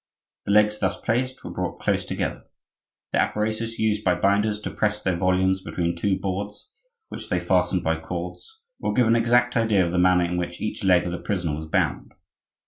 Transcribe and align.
The 0.47 0.51
legs 0.53 0.79
thus 0.79 0.99
placed 0.99 1.43
were 1.43 1.51
brought 1.51 1.77
close 1.79 2.03
together. 2.03 2.45
The 3.13 3.21
apparatus 3.21 3.77
used 3.77 4.03
by 4.03 4.15
binders 4.15 4.59
to 4.61 4.71
press 4.71 4.99
their 4.99 5.15
volumes 5.15 5.61
between 5.61 5.95
two 5.95 6.17
boards, 6.17 6.71
which 7.09 7.29
they 7.29 7.39
fasten 7.39 7.81
by 7.83 7.99
cords, 7.99 8.61
will 8.79 8.93
give 8.93 9.05
an 9.05 9.15
exact 9.15 9.55
idea 9.55 9.85
of 9.85 9.91
the 9.91 9.99
manner 9.99 10.23
in 10.23 10.37
which 10.37 10.59
each 10.59 10.83
leg 10.83 11.03
of 11.03 11.11
the 11.11 11.19
prisoner 11.19 11.53
was 11.53 11.67
bound. 11.67 12.15